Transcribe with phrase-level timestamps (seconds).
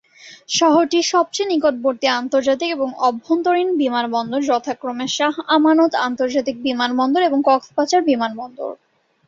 [0.49, 8.71] শহরটির সবচেয়ে নিকটবর্তী আন্তর্জাতিক এবং আভ্যন্তরীণ বিমানবন্দর যথাক্রমে শাহ আমানত আন্তর্জাতিক বিমানবন্দর এবং কক্সবাজার বিমানবন্দর।